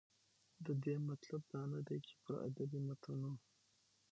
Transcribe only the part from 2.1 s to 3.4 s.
پر ادبي متونو